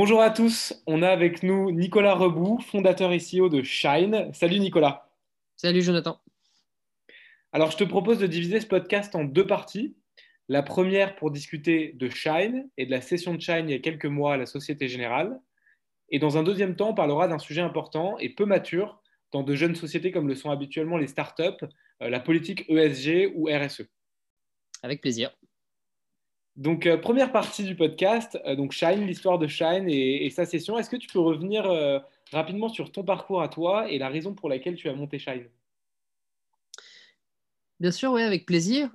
[0.00, 4.30] Bonjour à tous, on a avec nous Nicolas Reboux, fondateur et CEO de Shine.
[4.32, 5.10] Salut Nicolas.
[5.56, 6.20] Salut Jonathan.
[7.50, 9.96] Alors je te propose de diviser ce podcast en deux parties.
[10.48, 13.80] La première pour discuter de Shine et de la session de Shine il y a
[13.80, 15.40] quelques mois à la Société Générale.
[16.10, 19.02] Et dans un deuxième temps, on parlera d'un sujet important et peu mature
[19.32, 21.66] dans de jeunes sociétés comme le sont habituellement les startups,
[22.02, 23.82] euh, la politique ESG ou RSE.
[24.84, 25.36] Avec plaisir.
[26.58, 30.76] Donc, euh, première partie du podcast, euh, donc Shine, l'histoire de Shine et, sa session.
[30.76, 32.00] Est-ce que tu peux revenir euh,
[32.32, 35.46] rapidement sur ton parcours à toi et la raison pour laquelle tu as monté Shine?
[37.78, 38.90] Bien sûr, oui, avec plaisir.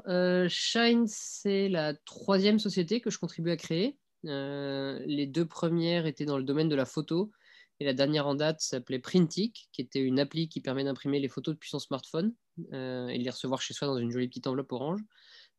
[0.50, 3.96] Shine, c'est la troisième société que je contribue à créer.
[4.24, 7.32] les deux premières étaient dans le domaine de la photo
[7.80, 11.30] et la dernière en date s'appelait Printic, qui était une appli qui permet d'imprimer les
[11.30, 14.74] photos depuis son smartphone et de les recevoir chez soi dans une jolie petite enveloppe
[14.74, 15.00] orange.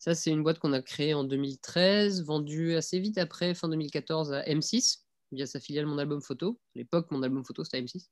[0.05, 4.35] Ça, c'est une boîte qu'on a créée en 2013, vendue assez vite après, fin 2014,
[4.35, 4.99] à M6,
[5.33, 6.61] via sa filiale Mon Album Photo.
[6.77, 8.11] À l'époque, Mon Album Photo, c'était M6.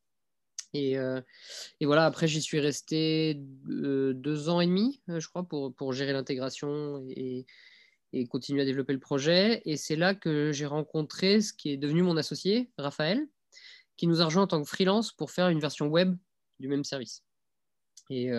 [0.74, 1.20] Euh,
[1.80, 5.74] et, voilà, après, j'y suis resté euh, deux ans et demi, euh, je crois, pour,
[5.74, 7.44] pour gérer l'intégration et,
[8.30, 9.60] continuer à développer le projet.
[9.66, 13.28] Et c'est là que j'ai rencontré ce qui est devenu mon associé, Raphaël,
[13.98, 16.16] qui nous a rejoint en tant que freelance pour faire une version web
[16.58, 17.22] du même service.
[18.08, 18.30] Et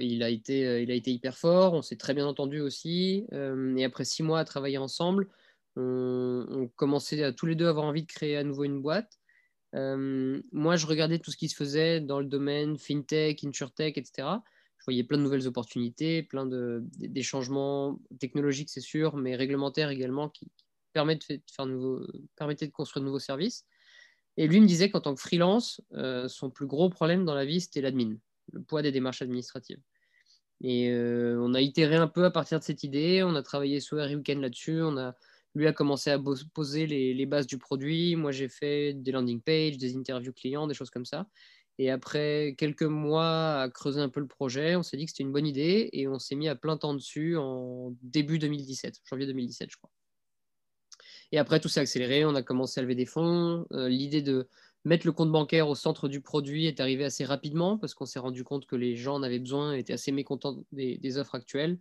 [0.00, 3.26] il, a été, euh, il a été hyper fort, on s'est très bien entendu aussi.
[3.32, 5.28] Euh, et après six mois à travailler ensemble,
[5.76, 9.18] on, commençait à tous les deux avoir envie de créer à nouveau une boîte.
[9.74, 14.28] Euh, moi, je regardais tout ce qui se faisait dans le domaine fintech, insurtech, etc.
[14.78, 19.90] Je voyais plein de nouvelles opportunités, plein de, des changements technologiques, c'est sûr, mais réglementaires
[19.90, 20.50] également qui, de
[20.94, 22.06] faire nouveau,
[22.36, 23.66] permettaient de construire de nouveaux services.
[24.36, 25.80] Et lui me disait qu'en tant que freelance,
[26.28, 28.16] son plus gros problème dans la vie, c'était l'admin
[28.52, 29.80] le poids des démarches administratives.
[30.62, 33.22] Et euh, on a itéré un peu à partir de cette idée.
[33.22, 34.82] On a travaillé sur Harry Weekend là-dessus.
[34.82, 35.14] On a,
[35.54, 36.18] lui a commencé à
[36.54, 38.16] poser les, bases du produit.
[38.16, 41.26] Moi, j'ai fait des landing pages, des interviews clients, des choses comme ça.
[41.78, 45.24] Et après quelques mois à creuser un peu le projet, on s'est dit que c'était
[45.24, 49.26] une bonne idée et on s'est mis à plein temps dessus en début 2017, janvier
[49.26, 49.90] 2017, je crois.
[51.32, 52.24] Et après, tout s'est accéléré.
[52.24, 53.66] On a commencé à lever des fonds.
[53.72, 54.48] Euh, l'idée de
[54.84, 58.18] mettre le compte bancaire au centre du produit est arrivé assez rapidement parce qu'on s'est
[58.18, 61.78] rendu compte que les gens en avaient besoin et étaient assez mécontents des, offres actuelles.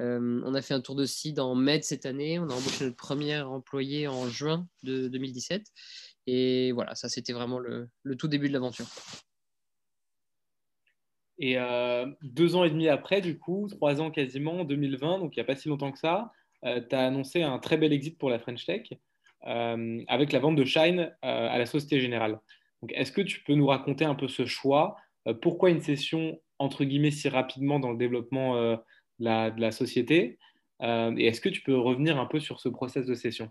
[0.00, 2.38] Euh, on a fait un tour de site en mai de cette année.
[2.38, 5.66] On a embauché notre premier employé en juin de 2017.
[6.26, 7.88] Et voilà, ça, c'était vraiment le,
[8.18, 8.86] tout début de l'aventure.
[11.38, 15.36] Et euh, deux ans et demi après, du coup, trois ans quasiment, en 2020, donc
[15.36, 16.32] il n'y a pas si longtemps que ça,
[16.64, 18.88] euh, tu as annoncé un très bel exit pour la French Tech.
[19.46, 22.38] Euh, avec la vente de Shine euh, à la Société Générale.
[22.90, 26.84] Est-ce que tu peux nous raconter un peu ce choix euh, Pourquoi une session, entre
[26.84, 28.80] guillemets, si rapidement dans le développement de
[29.18, 30.38] la, société
[30.80, 33.50] Et est-ce que tu peux revenir un peu sur ce process de session?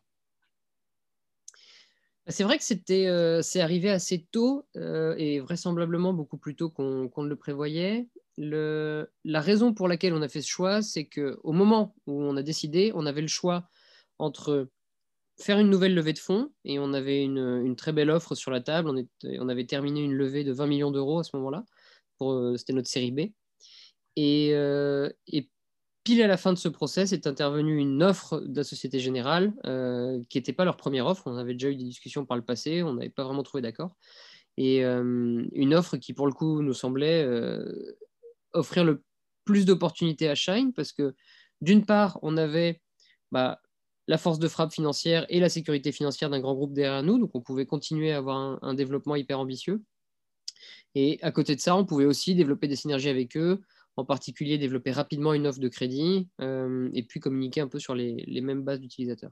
[2.28, 3.10] C'est vrai que c'était,
[3.42, 8.08] c'est arrivé assez tôt et vraisemblablement beaucoup plus tôt qu'on, ne le prévoyait.
[8.38, 12.44] La raison pour laquelle on a fait ce choix, c'est qu'au moment où on a
[12.44, 13.68] décidé, on avait le choix
[14.20, 14.70] entre
[15.40, 18.62] faire une nouvelle levée de fonds et on avait une, très belle offre sur la
[18.62, 18.90] table.
[19.24, 21.66] On, avait terminé une levée de 20 millions d'euros à ce moment-là.
[22.22, 23.32] Euh, c'était notre série B.
[24.20, 25.50] Euh, et,
[26.04, 29.54] pile à la fin de ce process est intervenue une offre de la Société Générale
[29.66, 31.24] euh, qui n'était pas leur première offre.
[31.28, 33.96] On avait déjà eu des discussions par le passé, on n'avait pas vraiment trouvé d'accord.
[34.58, 37.26] Et une offre qui, pour le coup, nous semblait
[38.54, 39.04] offrir le
[39.46, 41.16] plus d'opportunités à Shine parce que,
[41.62, 42.82] d'une part, on avait
[43.32, 43.62] bah,
[44.12, 47.18] la force de frappe financière et la sécurité financière d'un grand groupe derrière nous.
[47.18, 49.82] Donc, on pouvait continuer à avoir un, développement hyper ambitieux.
[50.96, 53.62] Et à côté de ça, on pouvait aussi développer des synergies avec eux,
[53.96, 57.96] en particulier développer rapidement une offre de crédit euh, et puis communiquer un peu sur
[57.96, 59.32] les, mêmes bases d'utilisateurs.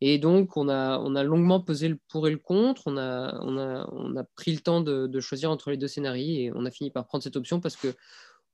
[0.00, 2.82] Et donc, on a, on a longuement pesé le pour et le contre.
[2.86, 5.88] On a, on a, on a pris le temps de, de, choisir entre les deux
[5.88, 7.92] scénarios et on a fini par prendre cette option parce que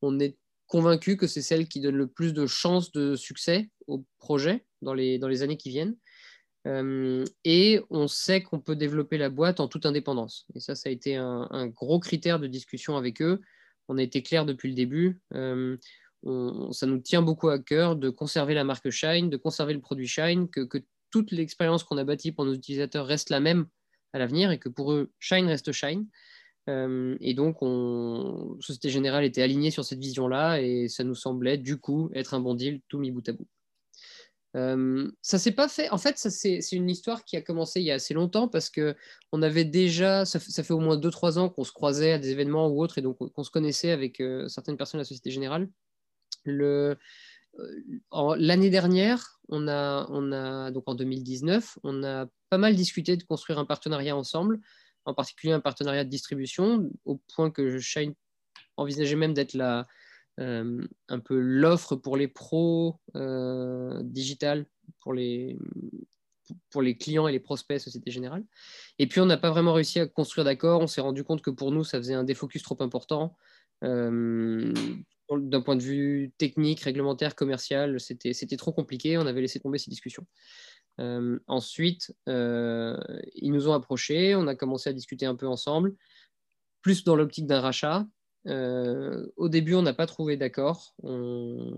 [0.01, 4.03] on est convaincu que c'est celle qui donne le plus de chances de succès au
[4.17, 5.95] projet dans les, dans les années qui viennent.
[6.67, 10.45] Euh, et on sait qu'on peut développer la boîte en toute indépendance.
[10.55, 13.41] Et ça, ça a été un, gros critère de discussion avec eux.
[13.87, 15.19] On a été clair depuis le début.
[15.33, 15.77] Euh,
[16.71, 20.07] ça nous tient beaucoup à cœur de conserver la marque Shine, de conserver le produit
[20.07, 20.67] Shine, que,
[21.09, 23.65] toute l'expérience qu'on a bâtie pour nos utilisateurs reste la même
[24.13, 26.07] à l'avenir et que pour eux, Shine reste Shine.
[26.69, 31.57] Euh, et donc, on, Société Générale était alignée sur cette vision-là et ça nous semblait
[31.57, 33.47] du coup être un bon deal tout mis bout à bout.
[34.57, 35.89] Euh, ça s'est pas fait.
[35.89, 38.95] En fait, c'est une histoire qui a commencé il y a assez longtemps parce que
[39.31, 42.67] on avait déjà, ça, fait au moins 2-3 ans qu'on se croisait à des événements
[42.67, 45.69] ou autres et donc qu'on se connaissait avec euh, certaines personnes de la Société Générale.
[46.47, 46.95] Euh,
[48.37, 53.23] l'année dernière, on a, on a, donc en 2019, on a pas mal discuté de
[53.23, 54.59] construire un partenariat ensemble,
[55.05, 58.15] en particulier un partenariat de distribution, au point que Shine
[58.77, 59.87] envisageait même d'être la,
[60.41, 64.65] euh, un peu l'offre pour les pros euh, digital,
[65.01, 65.59] pour les,
[66.71, 68.43] pour les clients et les prospects Société Générale.
[68.97, 70.81] Et puis, on n'a pas vraiment réussi à construire d'accord.
[70.81, 73.37] On s'est rendu compte que pour nous, ça faisait un défocus trop important.
[73.83, 74.73] Euh,
[75.29, 79.17] d'un point de vue technique, réglementaire, commercial, c'était trop compliqué.
[79.17, 80.25] On avait laissé tomber ces discussions.
[81.47, 84.35] ensuite, ils nous ont approchés.
[84.35, 85.95] On a commencé à discuter un peu ensemble,
[86.81, 88.05] plus dans l'optique d'un rachat.
[88.47, 90.95] Euh, au début, on n'a pas trouvé d'accord.
[91.03, 91.77] On,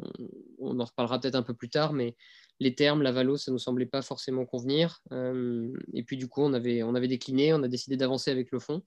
[0.60, 2.16] en reparlera peut-être un peu plus tard, mais
[2.60, 5.02] les termes, la valo, ça ne nous semblait pas forcément convenir.
[5.12, 8.52] Euh, et puis, du coup, on avait, on avait décliné, on a décidé d'avancer avec
[8.52, 8.84] le fond.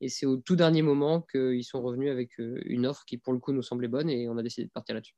[0.00, 3.32] Et c'est au tout dernier moment qu'ils sont revenus avec euh, une offre qui, pour
[3.32, 5.14] le coup, nous semblait bonne et on a décidé de partir là-dessus.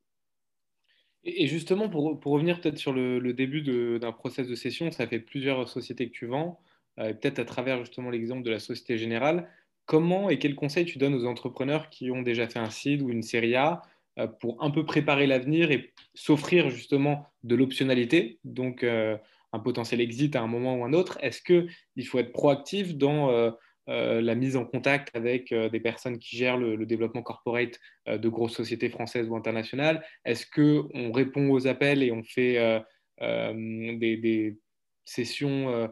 [1.23, 3.61] Et justement, pour, pour revenir peut-être sur le, début
[3.99, 6.62] d'un process de cession, ça fait plusieurs sociétés que tu vends,
[6.97, 9.47] peut-être à travers justement l'exemple de la Société Générale.
[9.91, 13.11] Comment et quels conseils tu donnes aux entrepreneurs qui ont déjà fait un seed ou
[13.11, 13.83] une série A
[14.21, 19.17] euh, pour un peu préparer l'avenir et s'offrir justement de l'optionnalité, donc euh,
[19.53, 21.19] un potentiel exit à un moment ou un autre?
[21.23, 23.51] Est-ce qu'il faut être proactif dans euh,
[23.89, 28.91] la mise en contact avec des personnes qui gèrent le, développement corporate de grosses sociétés
[28.91, 30.05] françaises ou internationales?
[30.25, 32.81] Est-ce qu'on répond aux appels et on fait
[33.19, 34.57] des, des,
[35.05, 35.91] sessions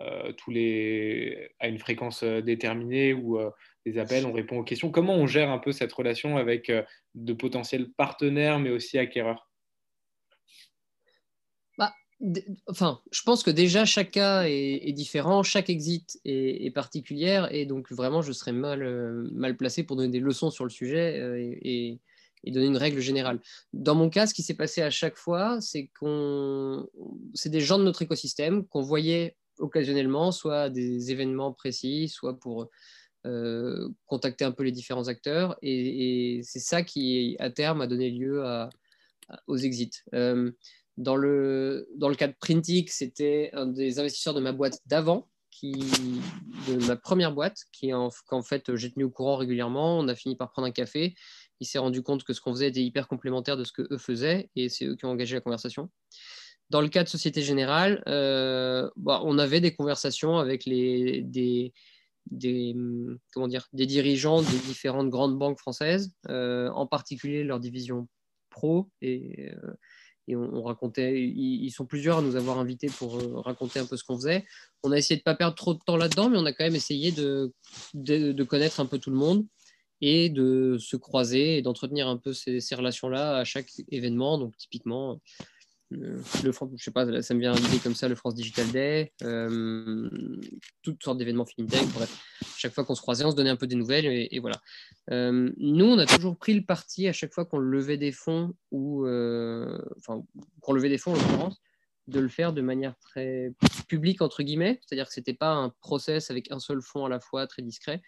[0.00, 3.50] euh, à une fréquence euh, déterminée ou euh,
[3.84, 4.90] des appels, on répond aux questions.
[4.90, 6.70] Comment on gère un peu cette relation avec
[7.14, 9.50] de potentiels partenaires, mais aussi acquéreurs?
[11.78, 11.92] Bah,
[12.66, 17.90] Enfin, je pense que déjà chaque cas est, différent, chaque exit est, particulière, et donc
[17.90, 18.82] vraiment je serais mal,
[19.32, 22.00] mal placé pour donner des leçons sur le sujet et,
[22.44, 23.40] et donner une règle générale.
[23.72, 26.88] Dans mon cas, ce qui s'est passé à chaque fois, c'est qu'on,
[27.34, 32.70] c'est des gens de notre écosystème qu'on voyait occasionnellement, soit des événements précis, soit pour
[33.26, 35.56] euh, contacter un peu les différents acteurs.
[35.62, 38.42] Et, c'est ça qui, à terme, a donné lieu
[39.46, 39.90] aux exits.
[40.14, 40.50] Euh,
[40.96, 45.28] dans, le, dans le cas de Printic, c'était un des investisseurs de ma boîte d'avant,
[45.50, 45.72] qui,
[46.68, 49.98] de ma première boîte, qui en, qu'en fait j'ai tenu au courant régulièrement.
[49.98, 51.14] On a fini par prendre un café.
[51.60, 53.98] Il s'est rendu compte que ce qu'on faisait était hyper complémentaire de ce que eux
[53.98, 55.90] faisaient, et c'est eux qui ont engagé la conversation.
[56.70, 61.72] Dans le cas de Société Générale, euh, bah, on avait des conversations avec les, des,
[63.32, 68.06] comment dire, des dirigeants des différentes grandes banques françaises, euh, en particulier leur division
[68.50, 68.90] pro.
[69.00, 69.72] Et, euh,
[70.30, 74.16] on, racontait, ils, sont plusieurs à nous avoir invités pour raconter un peu ce qu'on
[74.16, 74.44] faisait.
[74.82, 76.64] On a essayé de ne pas perdre trop de temps là-dedans, mais on a quand
[76.64, 77.50] même essayé de,
[78.44, 79.46] connaître un peu tout le monde
[80.02, 84.36] et de se croiser et d'entretenir un peu ces relations-là à chaque événement.
[84.36, 85.18] Donc, typiquement,
[85.90, 86.50] le, je
[86.82, 90.10] sais pas, ça me vient à comme ça, le France Digital Day, euh,
[90.82, 92.22] toutes sortes d'événements fintech, bref.
[92.56, 94.60] Chaque fois qu'on se croisait, on se donnait un peu des nouvelles et, voilà.
[95.10, 98.54] Euh, nous, on a toujours pris le parti à chaque fois qu'on levait des fonds
[98.70, 100.22] ou, euh, enfin,
[100.60, 101.62] qu'on levait des fonds en l'occurrence,
[102.06, 103.52] de le faire de manière très
[103.86, 107.08] publique, entre guillemets, c'est-à-dire que ce n'était pas un process avec un seul fonds à
[107.08, 108.02] la fois, très discret.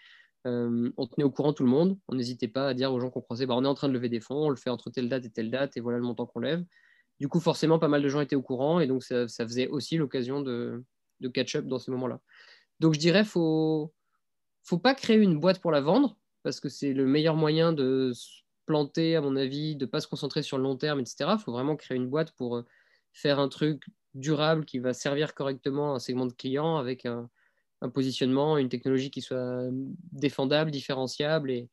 [0.45, 3.23] on tenait au courant tout le monde, on n'hésitait pas à dire aux gens qu'on
[3.23, 5.09] croisait, bah, on est en train de lever des fonds, on le fait entre telle
[5.09, 6.63] date et telle date, et voilà le montant qu'on lève.
[7.21, 9.99] Du coup, forcément, pas mal de gens étaient au courant et donc ça, faisait aussi
[9.99, 10.83] l'occasion de,
[11.35, 12.21] catch-up dans ces moments-là.
[12.81, 13.93] Donc je dirais, faut
[14.63, 18.13] faut pas créer une boîte pour la vendre parce que c'est le meilleur moyen de
[18.15, 21.31] se planter, à mon avis, de pas se concentrer sur le long terme, etc.
[21.45, 22.63] Faut vraiment créer une boîte pour euh,
[23.13, 23.85] faire un truc
[24.15, 27.29] durable qui va servir correctement un segment de clients avec un,
[27.95, 29.63] positionnement, une technologie qui soit
[30.13, 31.69] défendable, différenciable et,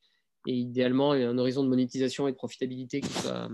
[0.46, 3.48] et, idéalement un horizon de monétisation et de profitabilité qui soit,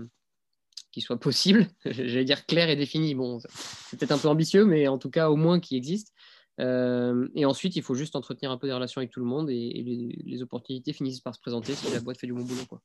[1.01, 3.15] soit possible, j'allais dire clair et défini.
[3.15, 6.13] Bon, c'est peut-être un peu ambitieux, mais en tout cas, au moins qui existe.
[6.59, 9.49] Euh, et ensuite, il faut juste entretenir un peu des relations avec tout le monde
[9.49, 12.65] et, les, opportunités finissent par se présenter si la boîte fait du bon boulot.
[12.67, 12.81] Quoi.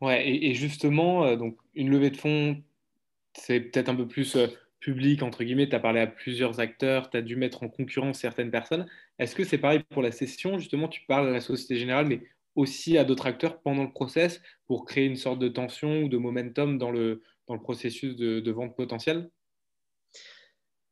[0.00, 2.62] Ouais, et, justement, euh, donc une levée de fonds,
[3.34, 4.48] c'est peut-être un peu plus euh,
[4.80, 5.68] public, entre guillemets.
[5.68, 8.86] Tu as parlé à plusieurs acteurs, tu as dû mettre en concurrence certaines personnes.
[9.18, 10.58] Est-ce que c'est pareil pour la session?
[10.58, 12.22] Justement, tu parles de la Société Générale, mais
[12.58, 16.16] aussi à d'autres acteurs pendant le process pour créer une sorte de tension ou de
[16.16, 19.30] momentum dans le, dans le processus de, vente potentielle?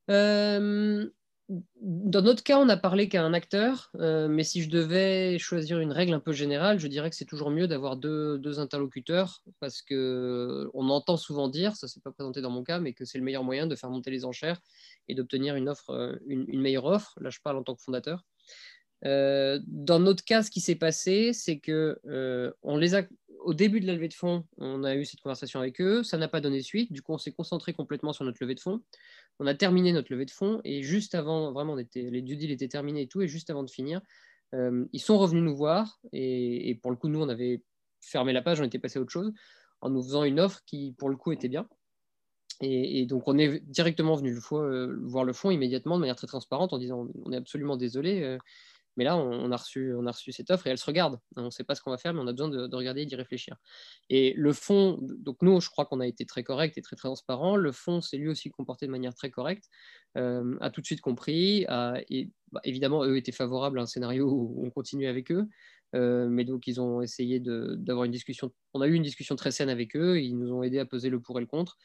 [0.09, 1.11] Euh,
[1.49, 5.81] Dans notre cas, on n'a parlé qu'à un acteur, euh, mais si je devais choisir
[5.81, 9.43] une règle un peu générale, je dirais que c'est toujours mieux d'avoir deux, deux, interlocuteurs
[9.59, 13.19] parce qu'on entend souvent dire, ça s'est pas présenté dans mon cas, mais que c'est
[13.19, 14.61] le meilleur moyen de faire monter les enchères
[15.09, 17.19] et d'obtenir une, offre, euh, une meilleure offre.
[17.21, 18.25] Là, je parle en tant que fondateur.
[19.05, 23.03] Euh, dans notre cas, ce qui s'est passé, c'est que euh, on les a,
[23.41, 26.17] au début de la levée de fonds, on a eu cette conversation avec eux, ça
[26.17, 26.93] n'a pas donné suite.
[26.93, 28.83] Du coup, on s'est concentré complètement sur notre levée de fonds.
[29.39, 32.37] On a terminé notre levée de fonds et juste avant, vraiment, on était, les due
[32.37, 34.01] deals étaient terminés et tout, et juste avant de finir,
[34.55, 37.63] euh, ils sont revenus nous voir et, pour le coup, nous, on avait
[38.01, 39.33] fermé la page, on était passé à autre chose
[39.83, 41.69] en nous faisant une offre qui, pour le coup, était bien.
[42.63, 46.79] Et, donc, on est directement venu voir le fonds immédiatement de manière très transparente en
[46.79, 48.39] disant on est absolument désolé.
[48.97, 51.19] Mais là, on, a reçu, on a reçu cette offre et elle se regarde.
[51.37, 53.07] On ne sait pas ce qu'on va faire, mais on a besoin de, regarder et
[53.07, 53.57] d'y réfléchir.
[54.09, 57.57] Et le fond, donc nous, je crois qu'on a été très correct et très transparent.
[57.57, 59.69] Le fond s'est lui aussi comporté de manière très correcte,
[60.17, 61.67] euh, a tout de suite compris.
[62.09, 65.47] et bah, évidemment, eux étaient favorables à un scénario où on continue avec eux.
[65.95, 68.53] Euh, mais donc, ils ont essayé d'avoir une discussion.
[68.75, 70.21] On a eu une discussion très saine avec eux.
[70.21, 71.79] Ils nous ont aidé à peser le pour et le contre.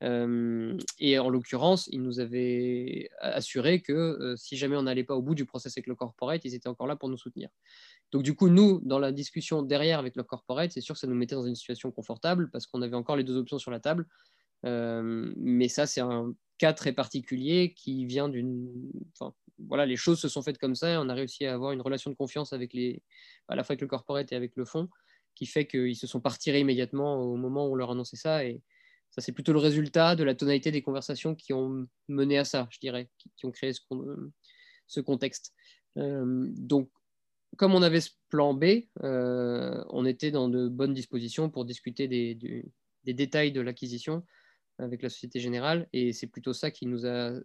[0.00, 5.34] Et en l'occurrence, ils nous avaient assuré que si jamais on n'allait pas au bout
[5.34, 7.48] du process avec le corporate, ils étaient encore là pour nous soutenir.
[8.12, 11.06] Donc du coup, nous, dans la discussion derrière avec le corporate, c'est sûr que ça
[11.06, 13.80] nous mettait dans une situation confortable parce qu'on avait encore les deux options sur la
[13.80, 14.06] table.
[14.62, 18.70] Mais ça, c'est un cas très particulier qui vient d'une...
[19.12, 21.72] Enfin, voilà, les choses se sont faites comme ça et on a réussi à avoir
[21.72, 23.02] une relation de confiance avec les...
[23.48, 24.88] à la fois avec le corporate et avec le fonds
[25.34, 28.60] qui fait qu'ils se sont partirés immédiatement au moment où on leur annonçait ça et
[29.10, 32.68] ça, c'est plutôt le résultat de la tonalité des conversations qui ont mené à ça,
[32.70, 35.54] je dirais, qui, ont créé ce, contexte.
[35.96, 36.90] Euh, donc,
[37.56, 38.64] comme on avait ce plan B,
[39.02, 42.64] euh, on était dans de bonnes dispositions pour discuter des,
[43.04, 44.24] détails de l'acquisition
[44.78, 47.40] avec la Société Générale, et c'est plutôt ça qui nous a,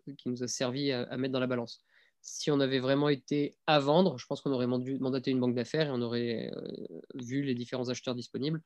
[0.45, 1.83] servi à, mettre dans la balance.
[2.21, 5.87] Si on avait vraiment été à vendre, je pense qu'on aurait mandaté une banque d'affaires
[5.87, 8.61] et on aurait euh, vu les différents acheteurs disponibles.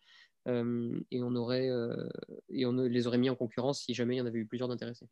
[0.48, 2.08] Euh, et, on aurait, euh,
[2.50, 4.70] et on les aurait mis en concurrence si jamais il y en avait eu plusieurs
[4.70, 5.08] d'intéressés.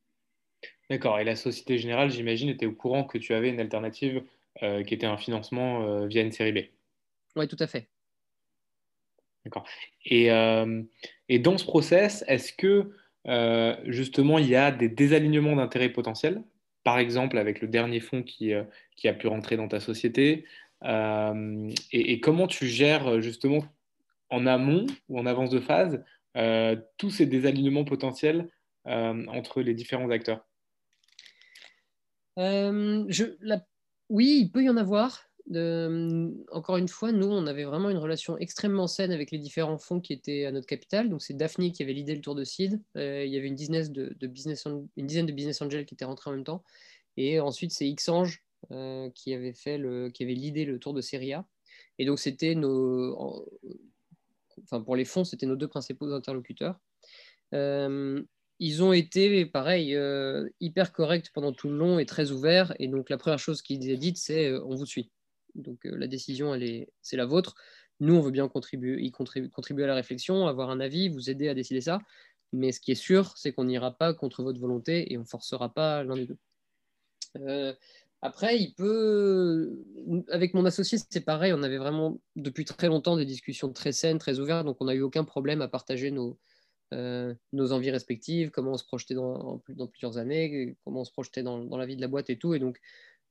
[0.89, 1.19] D'accord.
[1.19, 4.23] Et la Société Générale, j'imagine, était au courant que tu avais une alternative
[4.63, 6.59] euh, qui était un financement via une série B.
[7.35, 7.89] Oui, tout à fait.
[9.43, 9.65] D'accord.
[10.05, 10.29] Et,
[11.29, 12.91] et, dans ce process, est-ce que
[13.91, 16.41] justement il y a des désalignements d'intérêts potentiels?
[16.83, 18.53] Par exemple, avec le dernier fonds qui,
[18.95, 20.45] qui a pu rentrer dans ta société.
[20.83, 23.65] et, et, comment tu gères justement
[24.29, 26.03] en amont ou en avance de phase
[26.37, 28.49] euh, tous ces désalignements potentiels
[28.87, 30.45] euh, entre les différents acteurs
[32.37, 33.05] euh,
[34.09, 35.29] Oui, il peut y en avoir.
[36.51, 40.01] encore une fois, nous, on avait vraiment une relation extrêmement saine avec les différents fonds
[40.01, 41.09] qui étaient à notre capital.
[41.09, 42.81] Donc, c'est Daphne qui avait l'idée le tour de seed.
[42.95, 46.63] il y avait une dizaine de, business, angels qui étaient rentrés en même temps.
[47.15, 48.43] Et ensuite, c'est Xange
[49.13, 51.45] qui avait fait le, qui avait l'idée le tour de série A.
[51.97, 53.47] Et donc, c'était nos,
[54.63, 56.79] enfin pour les fonds, c'était nos deux principaux interlocuteurs.
[57.53, 58.21] Euh,
[58.59, 62.73] ils ont été, pareil, euh, hyper corrects pendant tout le long et très ouverts.
[62.79, 65.11] Et donc, la première chose qu'ils ont dite, c'est euh, on vous suit.
[65.55, 66.57] Donc, la décision,
[67.01, 67.55] c'est la vôtre.
[68.01, 71.47] Nous, on veut bien contribuer, y contribuer, à la réflexion, avoir un avis, vous aider
[71.47, 71.99] à décider ça.
[72.51, 75.73] Mais ce qui est sûr, c'est qu'on n'ira pas contre votre volonté et on forcera
[75.73, 77.77] pas l'un des deux.
[78.25, 79.83] Après, il peut.
[80.29, 81.53] Avec mon associé, c'est pareil.
[81.53, 84.65] On avait vraiment depuis très longtemps des discussions très saines, très ouvertes.
[84.65, 86.39] Donc, on n'a eu aucun problème à partager nos,
[86.95, 91.43] euh, nos envies respectives, comment on se projetait dans, plusieurs années, comment on se projetait
[91.43, 92.55] dans, dans, la vie de la boîte et tout.
[92.55, 92.79] Et donc,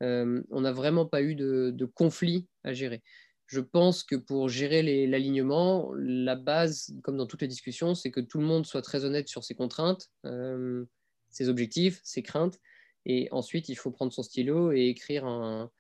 [0.05, 3.03] euh, on n'a vraiment pas eu de, de, conflit à gérer.
[3.47, 8.21] Je pense que pour gérer l'alignement, la base, comme dans toutes les discussions, c'est que
[8.21, 10.85] tout le monde soit très honnête sur ses contraintes, euh,
[11.31, 12.61] ses objectifs, ses craintes
[13.07, 15.71] et ensuite, il faut prendre son stylo et écrire un,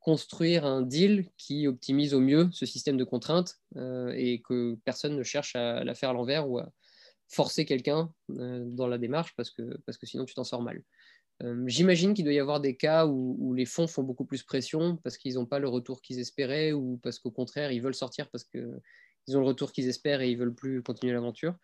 [0.00, 5.16] construire un deal qui optimise au mieux ce système de contraintes euh, et que personne
[5.16, 6.72] ne cherche à la faire à l'envers ou à
[7.28, 10.82] forcer quelqu'un euh, dans la démarche parce que, parce que sinon tu t'en sors mal.
[11.42, 14.96] Euh, j'imagine qu'il doit y avoir des cas où, les fonds font beaucoup plus pression
[14.96, 18.30] parce qu'ils n'ont pas le retour qu'ils espéraient ou parce qu'au contraire, ils veulent sortir
[18.30, 21.54] parce qu'ils ont le retour qu'ils espèrent et ils veulent plus continuer l'aventure.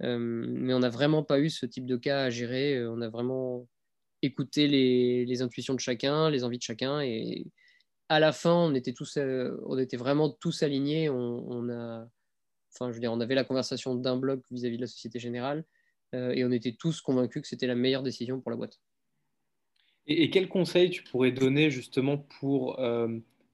[0.00, 2.82] mais on n'a vraiment pas eu ce type de cas à gérer.
[2.88, 3.68] On a vraiment
[4.22, 7.00] écouter les, intuitions de chacun, les envies de chacun.
[7.00, 7.46] Et
[8.08, 11.08] à la fin, on était, tous, euh, on était vraiment tous alignés.
[11.08, 12.06] On, a,
[12.74, 15.64] enfin, je veux dire, on avait la conversation d'un bloc vis-à-vis de la Société Générale
[16.14, 18.80] euh, et on était tous convaincus que c'était la meilleure décision pour la boîte.
[20.06, 23.08] Et, et quel conseil tu pourrais donner justement pour euh,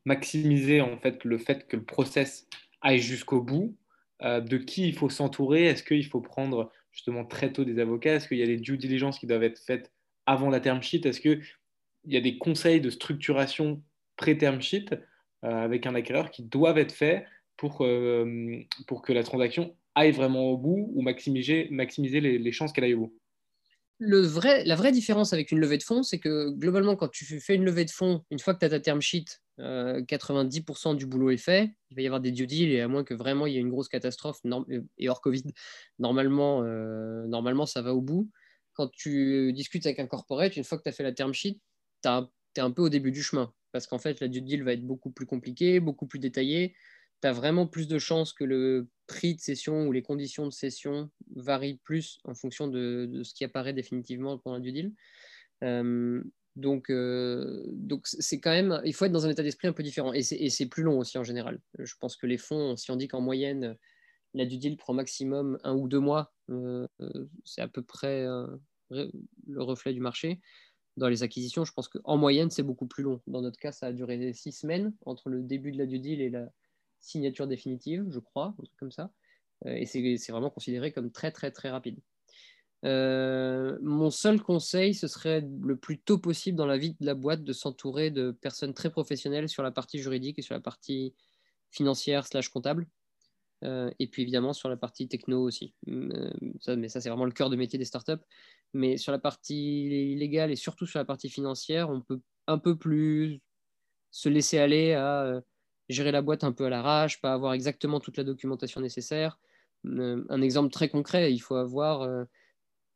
[0.05, 2.49] maximiser en fait le fait que le process
[2.81, 3.77] aille jusqu'au bout,
[4.23, 8.29] de qui il faut s'entourer, est-ce qu'il faut prendre justement très tôt des avocats, est-ce
[8.29, 9.93] qu'il y a des due diligence qui doivent être faites
[10.27, 11.43] avant la term sheet, est-ce qu'il
[12.05, 13.83] y a des conseils de structuration
[14.17, 14.87] pré-term sheet
[15.43, 17.25] avec un acquéreur qui doivent être faits
[17.57, 17.87] pour,
[18.87, 22.95] pour que la transaction aille vraiment au bout ou maximiser, maximiser les chances qu'elle aille
[22.95, 23.19] au bout?
[23.99, 27.55] Vrai, la vraie différence avec une levée de fonds, c'est que globalement, quand tu fais
[27.55, 31.07] une levée de fonds, une fois que tu as ta term sheet, 90% euh, du
[31.07, 31.71] boulot est fait.
[31.91, 33.61] Il va y avoir des due deals et à moins que vraiment il y ait
[33.61, 35.45] une grosse catastrophe euh, et hors Covid,
[35.99, 38.31] normalement, euh, normalement ça va au bout.
[38.77, 41.61] Quand tu discutes avec un corporate, une fois que tu as fait la term sheet,
[42.03, 44.73] tu es un peu au début du chemin parce qu'en fait, la due deal va
[44.73, 46.75] être beaucoup plus compliquée, beaucoup plus détaillée
[47.23, 50.53] tu as vraiment plus de chances que le prix de session ou les conditions de
[50.53, 54.93] session varient plus en fonction de, ce qui apparaît définitivement pendant du deal.
[55.65, 56.23] Euh,
[56.57, 59.83] donc, euh, donc c'est quand même, il faut être dans un état d'esprit un peu
[59.83, 61.61] différent et c'est plus long aussi en général.
[61.79, 63.77] Je pense que les fonds, si on dit qu'en moyenne
[64.37, 66.87] la due deal prend maximum un ou deux mois, euh,
[67.45, 68.25] c'est à peu près
[68.91, 70.41] le reflet du marché.
[70.97, 73.21] Dans les acquisitions, je pense qu'en moyenne, c'est beaucoup plus long.
[73.27, 76.21] Dans notre cas, ça a duré six semaines entre le début de la due deal
[76.21, 76.49] et la,
[77.07, 79.11] signature définitive, je crois, un truc comme ça.
[79.65, 81.99] Euh, et c'est vraiment considéré comme très, très, très rapide.
[82.85, 87.15] Euh, mon seul conseil, ce serait le plus tôt possible dans la vie de la
[87.15, 91.15] boîte de s'entourer de personnes très professionnelles sur la partie juridique et sur la partie
[91.71, 92.87] financière slash comptable.
[93.65, 95.75] Euh, et puis évidemment sur la partie techno aussi.
[95.87, 98.13] mais ça, c'est vraiment le cœur de métier des startups.
[98.75, 102.77] Mais sur la partie légale et surtout sur la partie financière, on peut un peu
[102.77, 103.41] plus
[104.11, 105.41] se laisser aller à
[105.89, 109.39] gérer la boîte un peu à l'arrache, pas avoir exactement toute la documentation nécessaire.
[109.87, 112.25] Euh, un exemple très concret, il faut avoir euh,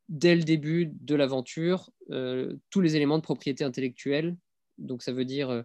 [0.09, 4.35] dès le début de l'aventure euh, tous les éléments de propriété intellectuelle.
[4.77, 5.63] Donc ça veut dire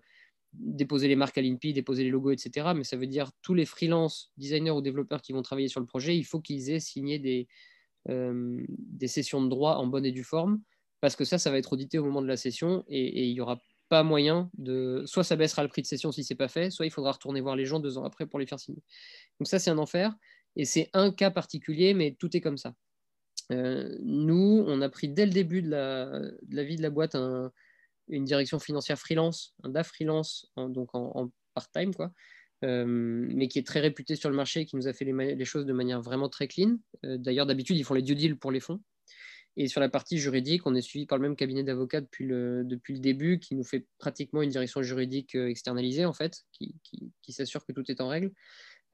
[0.59, 2.69] déposer les marques à l'INPI, déposer les logos, etc.
[2.75, 5.87] Mais ça veut dire tous les freelance designers ou développeurs qui vont travailler sur le
[5.87, 7.49] projet, il faut qu'ils aient signé des,
[8.09, 10.61] des sessions de droit en bonne et due forme,
[11.01, 13.41] parce que ça, ça va être audité au moment de la session et, il y
[13.41, 15.05] aura pas moyen de.
[15.07, 17.41] Soit ça baissera le prix de session si c'est pas fait, soit il faudra retourner
[17.41, 18.83] voir les gens deux ans après pour les faire signer.
[19.39, 20.15] Donc ça, c'est un enfer.
[20.57, 22.75] Et c'est un cas particulier, mais tout est comme ça.
[23.53, 27.15] Euh, nous, on a pris dès le début de la, vie de la boîte
[28.09, 32.13] une direction financière freelance, un DAF freelance, donc en, part-time, quoi,
[32.65, 35.67] euh, mais qui est très réputé sur le marché, qui nous a fait les, choses
[35.67, 36.79] de manière vraiment très clean.
[37.05, 38.81] Euh, d'ailleurs, d'habitude, ils font les due deals pour les fonds.
[39.59, 42.67] Et sur la partie juridique, on est suivi par le même cabinet d'avocats depuis le,
[42.91, 46.75] début, qui nous fait pratiquement une direction juridique euh, externalisée, en fait, qui,
[47.31, 48.33] s'assure que tout est en règle.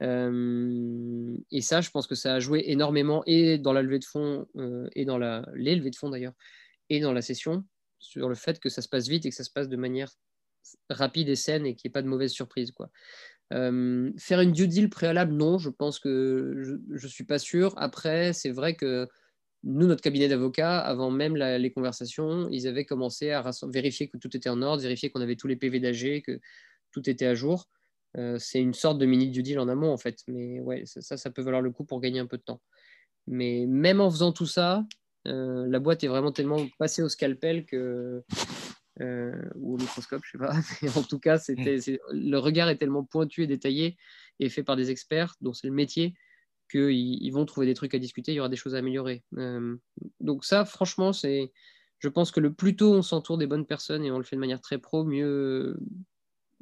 [0.01, 4.45] Et ça, je pense que ça a joué énormément, et dans la levée de fonds,
[4.95, 6.33] et dans la, les levées de fonds d'ailleurs,
[6.89, 7.63] et dans la session,
[8.03, 10.11] sur le fait que ça se passe vite et que ça se passe de manière
[10.89, 12.71] rapide et saine et qu'il n'y ait pas de mauvaise surprise.
[12.71, 12.89] Quoi.
[13.49, 17.73] faire une due deal préalable, non, je pense que je ne suis pas sûr.
[17.77, 19.07] Après, c'est vrai que
[19.63, 24.35] nous, notre cabinet d'avocats, avant même les conversations, ils avaient commencé à vérifier que tout
[24.35, 26.39] était en ordre, vérifier qu'on avait tous les PV d'AG, que
[26.91, 27.69] tout était à jour.
[28.17, 30.19] Euh, c'est une sorte de mini due deal en amont, en fait.
[30.27, 32.61] Mais ouais, ça, ça peut valoir le coup pour gagner un peu de temps.
[33.27, 34.83] Mais même en faisant tout ça,
[35.27, 38.23] euh, la boîte est vraiment tellement passée au scalpel que.
[39.01, 40.53] Euh, ou au microscope, je sais pas.
[40.99, 41.79] en tout cas, c'était,
[42.11, 43.97] le regard est tellement pointu et détaillé
[44.39, 46.13] et fait par des experts dont c'est le métier
[46.69, 49.23] qu'ils vont trouver des trucs à discuter, il y aura des choses à améliorer.
[49.37, 49.75] Euh,
[50.19, 51.51] donc ça, franchement, c'est,
[51.99, 54.35] je pense que le plus tôt on s'entoure des bonnes personnes et on le fait
[54.35, 55.77] de manière très pro, mieux,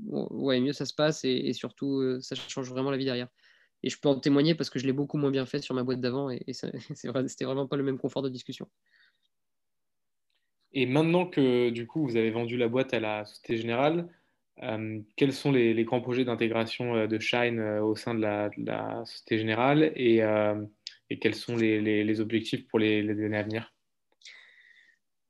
[0.07, 3.27] ouais, mieux ça se passe et, surtout ça change vraiment la vie derrière.
[3.83, 5.83] Et je peux en témoigner parce que je l'ai beaucoup moins bien fait sur ma
[5.83, 6.53] boîte d'avant et, et
[6.93, 8.67] c'était vraiment pas le même confort de discussion.
[10.73, 14.07] Et maintenant que du coup vous avez vendu la boîte à la Société Générale,
[14.63, 19.05] euh, quels sont les, grands projets d'intégration euh, de Shine euh, au sein de la,
[19.05, 20.21] Société Générale et,
[21.19, 23.73] quels sont les, objectifs pour les, années à venir?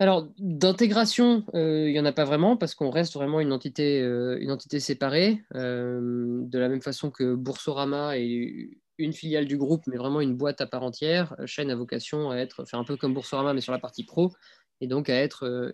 [0.02, 4.52] Alors, d'intégration, il n'y en a pas vraiment parce qu'on reste vraiment une entité, une
[4.52, 10.22] entité séparée, de la même façon que Boursorama est une filiale du groupe, mais vraiment
[10.22, 11.36] une boîte à part entière.
[11.46, 14.32] Shine a vocation à être, faire un peu comme Boursorama, mais sur la partie pro,
[14.82, 15.72] et donc à être euh,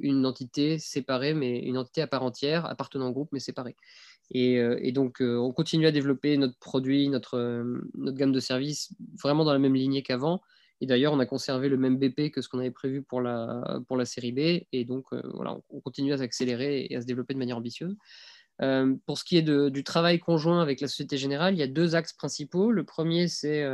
[0.00, 3.76] une entité séparée, mais une entité à part entière, appartenant au groupe, mais séparée.
[4.30, 7.38] Et, euh, donc euh, on continue à développer notre produit, notre,
[7.94, 10.42] notre gamme de services vraiment dans la même lignée qu'avant.
[10.80, 13.80] Et d'ailleurs, on a conservé le même BP que ce qu'on avait prévu pour la,
[13.88, 14.64] pour la série B.
[14.72, 17.96] Et donc, voilà, on continue à s'accélérer et à se développer de manière ambitieuse.
[18.58, 21.94] pour ce qui est du travail conjoint avec la Société Générale, il y a deux
[21.94, 22.72] axes principaux.
[22.72, 23.64] Le premier, c'est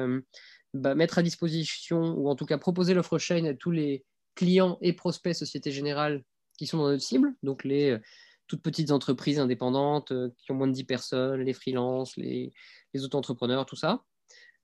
[0.74, 4.78] bah, mettre à disposition, ou en tout cas proposer l'offre chain à tous les, clients
[4.80, 6.24] et prospects Société Générale
[6.58, 7.98] qui sont dans notre cible, donc les
[8.46, 12.52] toutes petites entreprises indépendantes qui ont moins de 10 personnes, les freelances, les,
[12.92, 14.04] les auto-entrepreneurs, tout ça.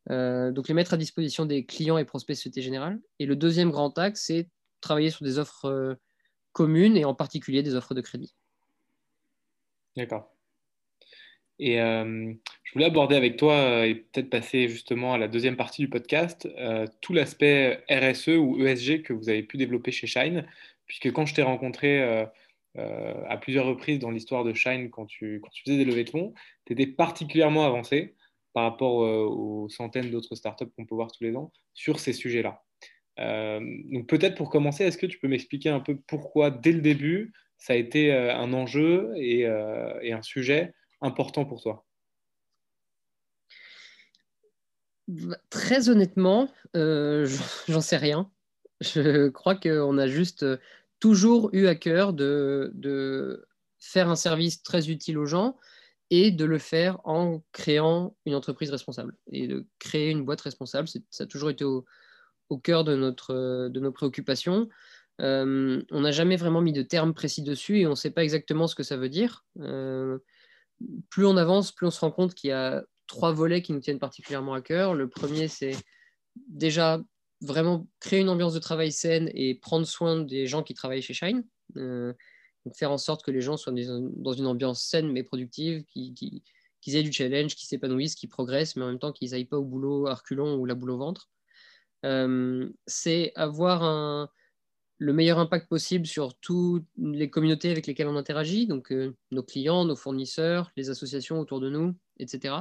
[0.06, 2.98] Donc les mettre à disposition des clients et prospects Société Générale.
[3.18, 4.48] Et le deuxième grand axe, c'est
[4.80, 5.98] travailler sur des offres
[6.52, 8.34] communes et en particulier des offres de crédit.
[9.96, 10.32] D'accord.
[11.58, 12.32] Et euh,
[12.62, 15.88] je voulais aborder avec toi euh, et peut-être passer justement à la deuxième partie du
[15.88, 20.46] podcast, euh, tout l'aspect RSE ou ESG que vous avez pu développer chez Shine,
[20.86, 22.00] puisque quand je t'ai rencontré
[22.76, 26.10] à plusieurs reprises dans l'histoire de Shine, quand tu, quand tu faisais des levées de
[26.10, 26.32] fonds,
[26.64, 28.14] tu étais particulièrement avancé
[28.58, 32.60] par rapport aux centaines d'autres startups qu'on peut voir tous les ans sur ces sujets-là.
[33.16, 37.32] donc peut-être pour commencer, est-ce que tu peux m'expliquer un peu pourquoi dès le début,
[37.56, 41.86] ça a été un enjeu et, un sujet important pour toi?
[45.50, 47.28] Très honnêtement, euh,
[47.68, 48.28] j'en sais rien.
[48.80, 50.44] Je crois qu'on a juste
[50.98, 53.46] toujours eu à cœur de,
[53.78, 55.56] faire un service très utile aux gens
[56.10, 59.14] et de le faire en créant une entreprise responsable.
[59.30, 61.84] Et de créer une boîte responsable, ça a toujours été au,
[62.62, 64.68] cœur de, notre, de nos préoccupations.
[65.20, 68.22] Euh, on n'a jamais vraiment mis de termes précis dessus et on ne sait pas
[68.22, 69.44] exactement ce que ça veut dire.
[69.60, 70.18] Euh,
[71.10, 73.80] plus on avance, plus on se rend compte qu'il y a trois volets qui nous
[73.80, 74.94] tiennent particulièrement à cœur.
[74.94, 75.76] Le premier, c'est
[76.48, 77.00] déjà
[77.40, 81.14] vraiment créer une ambiance de travail saine et prendre soin des gens qui travaillent chez
[81.14, 81.44] Shine.
[81.76, 82.12] Euh,
[82.74, 86.42] faire en sorte que les gens soient dans une ambiance saine mais productive, qu'ils
[86.96, 89.64] aient du challenge, qu'ils s'épanouissent, qu'ils progressent, mais en même temps qu'ils n'aillent pas au
[89.64, 91.30] boulot à reculons ou la boule au ventre.
[92.04, 94.28] Euh, c'est avoir
[94.98, 99.44] le meilleur impact possible sur toutes les communautés avec lesquelles on interagit, donc euh, nos
[99.44, 102.56] clients, nos fournisseurs, les associations autour de nous, etc.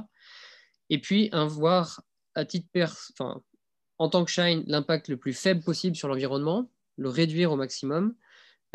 [0.89, 2.01] Et puis avoir
[2.35, 2.67] à titre
[3.13, 3.41] enfin,
[3.97, 8.13] en tant que Shine l'impact le plus faible possible sur l'environnement, le réduire au maximum,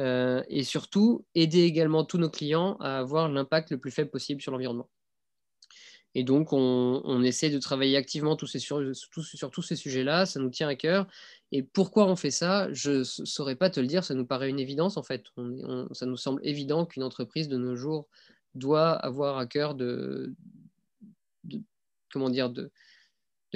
[0.00, 4.40] euh, et surtout aider également tous nos clients à avoir l'impact le plus faible possible
[4.40, 4.88] sur l'environnement.
[6.14, 8.82] Et donc, on, essaie de travailler activement sur,
[9.50, 10.26] tous ces sujets-là.
[10.26, 11.06] Ça nous tient à cœur.
[11.52, 12.70] Et pourquoi on fait ça?
[12.72, 14.04] Je ne saurais pas te le dire.
[14.04, 15.24] Ça nous paraît une évidence, en fait.
[15.92, 18.08] ça nous semble évident qu'une entreprise de nos jours
[18.54, 20.34] doit avoir à cœur de,
[22.12, 22.70] comment dire, de,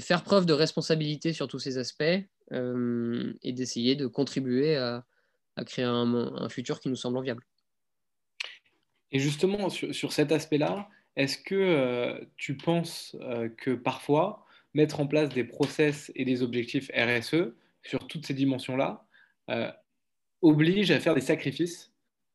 [0.00, 2.04] faire preuve de responsabilité sur tous ces aspects
[2.52, 5.04] euh, et d'essayer de contribuer à,
[5.64, 7.42] créer un, futur qui nous semble enviable.
[9.12, 15.00] Et justement, sur, sur cet aspect-là, est-ce que euh, tu penses euh, que parfois, mettre
[15.00, 19.06] en place des process et des objectifs RSE sur toutes ces dimensions-là
[19.50, 19.70] euh,
[20.42, 21.92] oblige à faire des sacrifices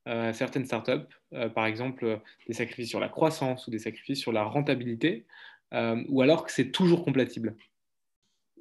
[0.08, 1.08] à certaines startups,
[1.54, 5.28] par exemple des sacrifices sur la croissance ou des sacrifices sur la rentabilité,
[5.72, 7.56] ou alors que c'est toujours compatible?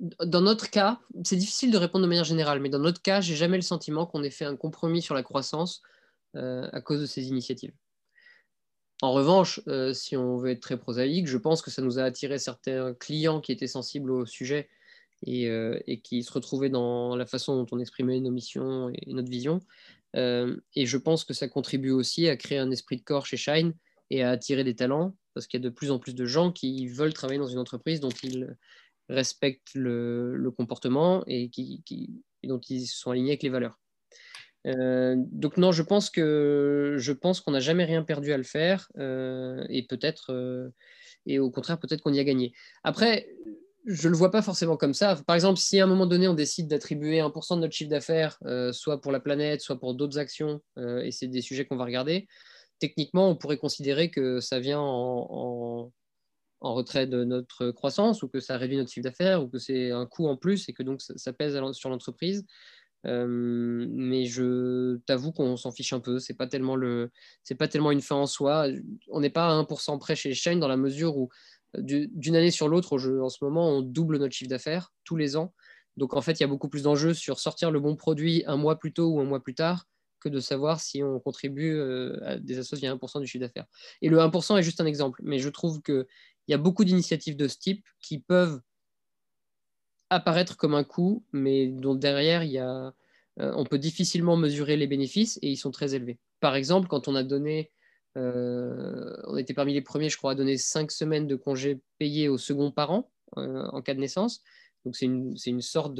[0.00, 3.36] Dans notre cas, c'est difficile de répondre de manière générale, mais dans notre cas, j'ai
[3.36, 5.82] jamais le sentiment qu'on ait fait un compromis sur la croissance
[6.34, 7.72] à cause de ces initiatives.
[9.02, 12.02] En revanche, euh, si on veut être très prosaïque, je pense que ça nous a
[12.02, 14.68] attiré certains clients qui étaient sensibles au sujet
[15.26, 19.30] et, euh, qui se retrouvaient dans la façon dont on exprimait nos missions et notre
[19.30, 19.60] vision.
[20.16, 23.36] Euh, et je pense que ça contribue aussi à créer un esprit de corps chez
[23.38, 23.72] Shine
[24.10, 26.52] et à attirer des talents, parce qu'il y a de plus en plus de gens
[26.52, 28.54] qui veulent travailler dans une entreprise dont ils
[29.10, 31.82] respectent le, comportement et, qui,
[32.42, 33.78] et dont ils sont alignés avec les valeurs.
[34.66, 38.42] Euh, donc non, je pense que je pense qu'on n'a jamais rien perdu à le
[38.42, 40.68] faire euh, et peut-être euh,
[41.24, 42.52] et au contraire peut-être qu'on y a gagné.
[42.84, 43.28] Après,
[43.86, 45.16] je le vois pas forcément comme ça.
[45.26, 48.38] Par exemple, si à un moment donné on décide d'attribuer 1% de notre chiffre d'affaires,
[48.72, 52.28] soit pour la planète, soit pour d'autres actions, et c'est des sujets qu'on va regarder,
[52.78, 55.92] techniquement on pourrait considérer que ça vient en, en,
[56.60, 60.06] retrait de notre croissance ou que ça réduit notre chiffre d'affaires ou que c'est un
[60.06, 62.44] coût en plus et que donc ça pèse sur l'entreprise.
[63.06, 66.18] Euh, mais je t'avoue qu'on s'en fiche un peu.
[66.18, 67.10] C'est pas tellement le,
[67.42, 68.66] c'est pas tellement une fin en soi.
[69.08, 71.30] On n'est pas à 1% près chez Shine dans la mesure où
[71.76, 75.36] euh, d'une année sur l'autre, en ce moment, on double notre chiffre d'affaires tous les
[75.36, 75.54] ans.
[75.96, 78.56] Donc en fait, il y a beaucoup plus d'enjeux sur sortir le bon produit un
[78.56, 79.86] mois plus tôt ou un mois plus tard
[80.20, 83.66] que de savoir si on contribue euh, à des associés à 1% du chiffre d'affaires.
[84.02, 85.80] Et le 1% est juste un exemple, mais je trouve
[86.50, 88.60] qu'il y a beaucoup d'initiatives de ce type qui peuvent
[90.10, 92.92] apparaître comme un coût, mais dont derrière, il y a,
[93.38, 96.18] euh, on peut difficilement mesurer les bénéfices et ils sont très élevés.
[96.40, 97.70] Par exemple, quand on a donné,
[98.18, 102.28] euh, on était parmi les premiers, je crois, à donner cinq semaines de congés payés
[102.28, 104.42] au second parent euh, en cas de naissance.
[104.84, 105.94] Donc c'est une, une, sorte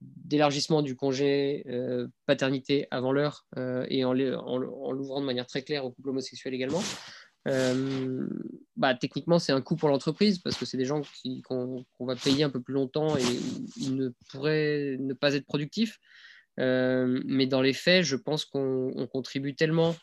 [0.00, 1.64] d'élargissement du congé
[2.26, 3.46] paternité avant l'heure
[3.88, 6.82] et en, en l'ouvrant de manière très claire au couple homosexuel également.
[7.46, 8.28] Euh,
[8.76, 11.02] bah, techniquement, c'est un coût pour l'entreprise parce que c'est des gens
[11.44, 13.22] qu'on va payer un peu plus longtemps et
[13.76, 15.98] ils ne pourraient ne pas être productifs.
[16.58, 19.94] Euh, mais dans les faits, je pense qu'on contribue tellement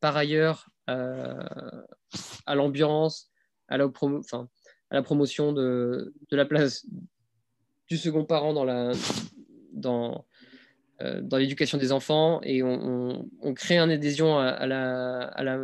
[0.00, 3.30] par ailleurs à l'ambiance,
[3.68, 6.84] à, la à la promotion de, la place
[7.88, 8.52] du second parent
[9.72, 10.24] dans
[11.02, 15.60] euh, l'éducation des enfants et on, crée une adhésion à, la,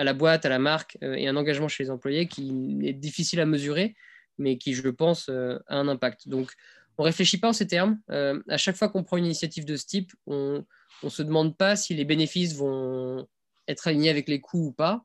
[0.00, 2.92] à, la, boîte, à la marque euh, et un engagement chez les employés qui est
[2.92, 3.94] difficile à mesurer,
[4.38, 6.28] mais qui, je pense, euh, a un impact.
[6.28, 6.52] Donc,
[6.98, 7.98] on ne réfléchit pas en ces termes.
[8.08, 10.64] à chaque fois qu'on prend une initiative de ce type, on
[11.02, 13.26] ne se demande pas si les bénéfices vont
[13.68, 15.04] être alignés avec les coûts ou pas.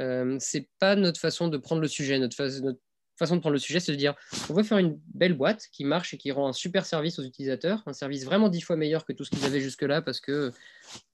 [0.00, 2.18] Euh, c'est pas notre façon de prendre le sujet.
[2.18, 2.80] Notre, notre,
[3.16, 4.14] façon de prendre le sujet, c'est de dire
[4.50, 7.22] on veut faire une belle boîte qui marche et qui rend un super service aux
[7.22, 10.52] utilisateurs, un service vraiment dix fois meilleur que tout ce qu'ils avaient jusque-là parce que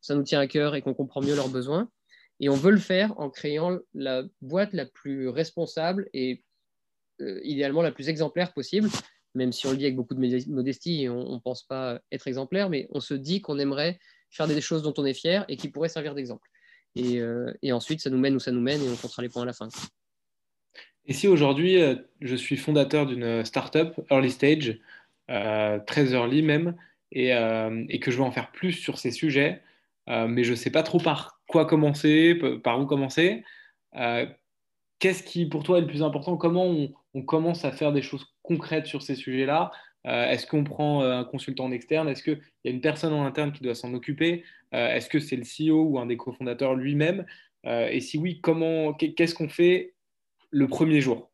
[0.00, 1.90] ça nous tient à cœur et qu'on comprend mieux leurs besoins.
[2.40, 6.42] Et on veut le faire en créant la boîte la plus responsable et
[7.20, 8.88] euh, idéalement la plus exemplaire possible,
[9.34, 12.26] même si on le dit avec beaucoup de modestie et on ne pense pas être
[12.26, 13.98] exemplaire, mais on se dit qu'on aimerait
[14.30, 16.48] faire des choses dont on est fier et qui pourraient servir d'exemple.
[16.96, 19.42] Et, euh, ensuite, ça nous mène où ça nous mène et on comptera les points
[19.42, 19.68] à la fin.
[21.04, 24.80] Et si aujourd'hui, euh, je suis fondateur d'une startup early stage,
[25.28, 26.74] très early même,
[27.12, 29.62] et, et, que je veux en faire plus sur ces sujets,
[30.08, 33.44] mais je ne sais pas trop par quoi commencer, par où commencer,
[34.98, 36.36] qu'est-ce qui pour toi est le plus important?
[36.36, 36.66] Comment
[37.14, 39.72] on, commence à faire des choses concrètes sur ces sujets-là?
[40.04, 42.08] Est-ce qu'on prend un consultant externe?
[42.08, 44.44] Est-ce qu'il y a une personne en interne qui doit s'en occuper?
[44.72, 47.26] Est-ce que c'est le CEO ou un des cofondateurs lui-même?
[47.64, 49.94] Et si oui, comment qu'est-ce qu'on fait
[50.50, 51.29] le premier jour?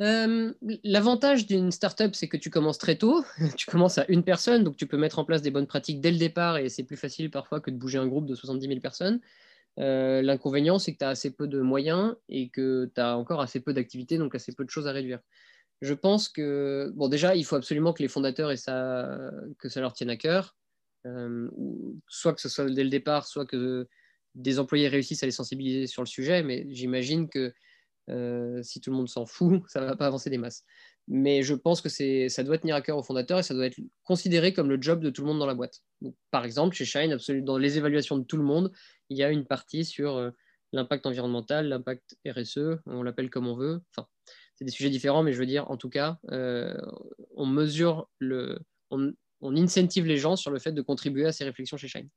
[0.00, 0.52] Euh,
[0.82, 3.24] L'avantage d'une startup, c'est que tu commences très tôt.
[3.56, 6.10] tu commences à une personne, donc tu peux mettre en place des bonnes pratiques dès
[6.10, 8.80] le départ et c'est plus facile parfois que de bouger un groupe de 70 000
[8.80, 9.20] personnes.
[9.80, 13.40] Euh, l'inconvénient, c'est que tu as assez peu de moyens et que tu as encore
[13.40, 15.20] assez peu d'activités, donc assez peu de choses à réduire.
[15.80, 19.80] Je pense que, bon, déjà, il faut absolument que les fondateurs et ça, que ça
[19.80, 20.56] leur tienne à cœur,
[21.06, 21.50] euh,
[22.08, 23.88] soit que ce soit dès le départ, soit que
[24.34, 27.52] des employés réussissent à les sensibiliser sur le sujet, mais j'imagine que
[28.10, 30.64] euh, si tout le monde s'en fout, ça ne va pas avancer des masses.
[31.06, 33.78] Mais je pense que ça doit tenir à cœur aux fondateurs et ça doit être
[34.04, 35.82] considéré comme le job de tout le monde dans la boîte.
[36.30, 38.72] par exemple, chez Shine, dans les évaluations de tout le monde,
[39.10, 40.30] il y a une partie sur euh,
[40.72, 43.82] l'impact environnemental, l'impact RSE, on l'appelle comme on veut.
[43.90, 44.08] Enfin,
[44.54, 46.74] c'est des sujets différents, mais je veux dire, en tout cas, euh,
[47.36, 48.58] on mesure le,
[48.90, 49.12] on,
[49.42, 52.08] on, incentive les gens sur le fait de contribuer à ces réflexions chez Shine.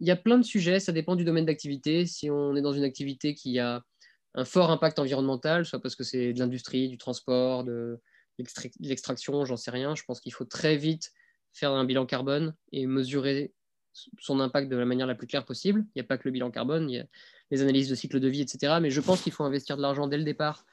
[0.00, 2.06] Il y a plein de sujets, ça dépend du domaine d'activité.
[2.06, 3.82] Si on est dans une activité qui a
[4.34, 8.00] un fort impact environnemental, soit parce que c'est de l'industrie, du transport, de
[8.80, 11.12] l'extraction, j'en sais rien, je pense qu'il faut très vite
[11.52, 13.52] faire un bilan carbone et mesurer
[14.20, 15.84] son impact de la manière la plus claire possible.
[15.88, 17.06] Il n'y a pas que le bilan carbone, il y a
[17.50, 18.78] les analyses de cycle de vie, etc.
[18.80, 20.64] Mais je pense qu'il faut investir de l'argent dès le départ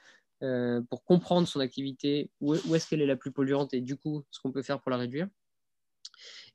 [0.44, 4.26] euh, pour comprendre son activité, où est-ce qu'elle est la plus polluante et du coup,
[4.32, 5.28] ce qu'on peut faire pour la réduire.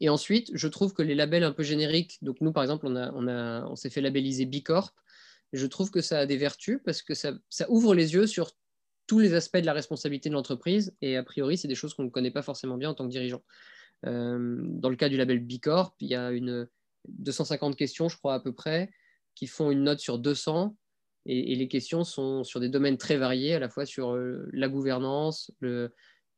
[0.00, 2.96] Et ensuite, je trouve que les labels un peu génériques, donc nous par exemple, on,
[2.96, 4.62] a, on, s'est fait labelliser B
[5.52, 7.32] Je trouve que ça a des vertus parce que ça,
[7.68, 8.52] ouvre les yeux sur
[9.06, 12.04] tous les aspects de la responsabilité de l'entreprise et a priori, c'est des choses qu'on
[12.04, 13.42] ne connaît pas forcément bien en tant que dirigeant.
[14.06, 16.68] Euh, dans le cas du label B Corp, il y a une
[17.08, 18.90] 250 questions, je crois à peu près,
[19.34, 20.76] qui font une note sur 200
[21.26, 24.48] et, et les questions sont sur des domaines très variés, à la fois sur euh,
[24.52, 25.50] la gouvernance,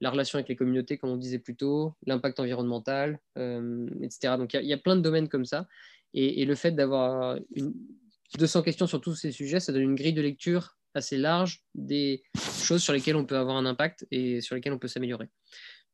[0.02, 4.34] la relation avec les communautés, comme on disait plus tôt, l'impact environnemental, euh, etc.
[4.36, 5.68] Donc il y, a plein de domaines comme ça.
[6.12, 7.38] Et, le fait d'avoir
[8.38, 12.22] 200 questions sur tous ces sujets, ça donne une grille de lecture assez large des
[12.62, 15.28] choses sur lesquelles on peut avoir un impact et sur lesquelles on peut s'améliorer.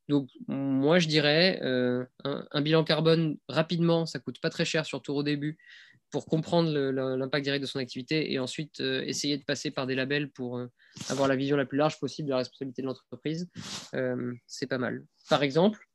[0.09, 5.13] Donc moi je dirais euh, un, bilan carbone rapidement, ça coûte pas très cher, surtout
[5.13, 5.59] au début
[6.11, 6.71] pour comprendre
[7.17, 10.57] l'impact direct de son activité et ensuite euh, essayer de passer par des labels pour
[10.57, 10.67] euh,
[11.11, 13.51] avoir la vision la plus large possible de la responsabilité de l'entreprise,
[14.47, 15.05] c'est pas mal.
[15.29, 15.87] Par exemple,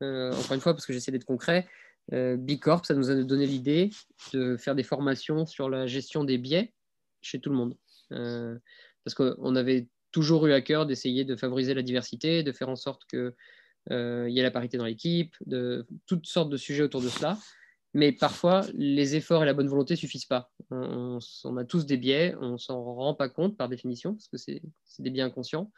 [0.00, 1.68] encore une fois, parce que j'essaie d'être concret,
[2.10, 3.90] B Corp, ça nous a donné l'idée
[4.32, 6.72] de faire des formations sur la gestion des biais
[7.22, 7.76] chez tout le monde.
[8.08, 12.76] parce qu'on avait toujours eu à cœur d'essayer de favoriser la diversité, de faire en
[12.76, 13.32] sorte qu'il
[13.90, 17.38] y ait la parité dans l'équipe, de toutes sortes de sujets autour de cela.
[17.92, 20.50] Mais parfois, les efforts et la bonne volonté ne suffisent pas.
[20.70, 21.18] On,
[21.56, 24.62] a tous des biais, on s'en rend pas compte par définition, parce que c'est
[25.00, 25.72] des biais inconscients.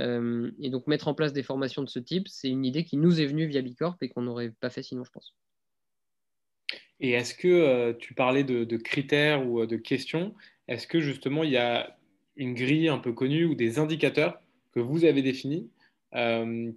[0.00, 2.96] Euh, et donc, mettre en place des formations de ce type, c'est une idée qui
[2.96, 5.36] nous est venue via Bicorp et qu'on n'aurait pas fait sinon, je pense.
[7.02, 10.34] Et est-ce que euh, tu parlais de, critères ou euh, de questions
[10.68, 11.98] Est-ce que justement, il y a
[12.36, 14.40] une grille un peu connue ou des indicateurs
[14.72, 15.68] que vous avez définis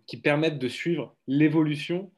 [0.07, 2.09] qui permettent de suivre l'évolution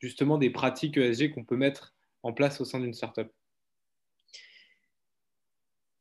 [0.00, 3.28] justement des pratiques ESG qu'on peut mettre en place au sein d'une startup?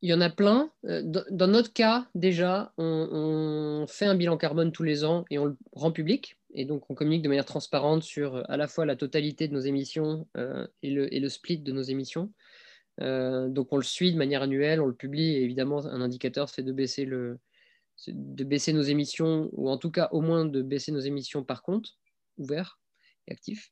[0.02, 0.70] Il y en a plein.
[0.86, 5.46] Euh, dans notre cas, déjà, on, fait un bilan carbone tous les ans et on
[5.46, 6.38] le rend public.
[6.56, 9.60] Et donc, on communique de manière transparente sur à la fois la totalité de nos
[9.60, 10.28] émissions
[10.82, 12.32] et, le, et, le, split de nos émissions.
[13.00, 15.36] donc, on le suit de manière annuelle, on le publie.
[15.36, 17.06] Et évidemment, un indicateur, c'est de baisser
[18.74, 21.98] nos émissions, ou en tout cas au moins de baisser nos émissions par compte,
[22.38, 22.80] ouvert
[23.28, 23.72] et actif.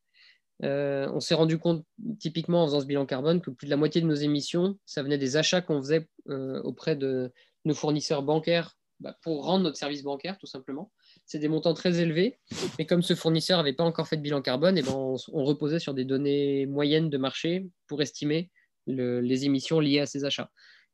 [0.64, 1.86] Euh, on s'est rendu compte,
[2.20, 5.04] typiquement en faisant ce bilan carbone, que plus de la moitié de nos émissions, ça
[5.04, 7.32] venait des achats qu'on faisait euh, auprès de
[7.66, 10.92] nos fournisseurs bancaires bah, pour rendre notre service bancaire, tout simplement.
[11.26, 12.38] C'est des montants très élevés,
[12.78, 15.44] mais comme ce fournisseur n'avait pas encore fait de bilan carbone, et eh ben on,
[15.44, 18.50] reposait sur des données moyennes de marché pour estimer
[18.88, 20.52] les émissions liées à ces achats.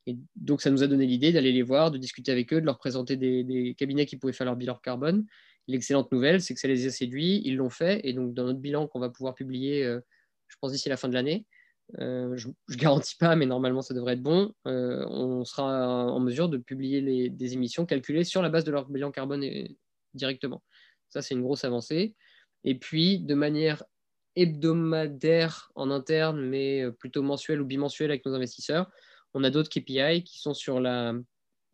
[0.09, 2.65] Et donc, ça nous a donné l'idée d'aller les voir, de discuter avec eux, de
[2.65, 5.25] leur présenter des, cabinets qui pouvaient faire leur bilan carbone.
[5.67, 8.01] L'excellente nouvelle, c'est que ça les a séduits, ils l'ont fait.
[8.03, 9.99] Et donc, dans notre bilan qu'on va pouvoir publier, euh,
[10.47, 11.45] je pense d'ici la fin de l'année,
[11.99, 16.19] euh, je ne garantis pas, mais normalement, ça devrait être bon, euh, on sera en
[16.19, 19.43] mesure de publier des émissions calculées sur la base de leur bilan carbone
[20.13, 20.63] directement.
[21.09, 22.15] Ça, c'est une grosse avancée.
[22.63, 23.83] Et puis, de manière
[24.35, 28.89] hebdomadaire en interne, mais plutôt mensuelle ou bimensuelle avec nos investisseurs,
[29.33, 31.13] on a d'autres KPI qui sont sur la,